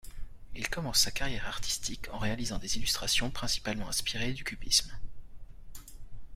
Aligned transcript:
Il 0.55 0.67
commence 0.67 0.97
sa 1.01 1.11
carrière 1.11 1.45
artistique 1.47 2.09
en 2.11 2.17
réalisant 2.17 2.57
des 2.57 2.75
illustrations 2.75 3.29
principalement 3.29 3.87
inspirées 3.87 4.33
du 4.33 4.43
cubisme. 4.43 4.91